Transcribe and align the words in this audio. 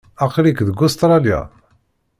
Aql-ik 0.23 0.59
deg 0.67 0.79
Ustṛalya? 0.85 1.39